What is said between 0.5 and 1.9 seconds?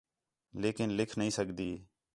لیکن لکھ نہیں سڳدی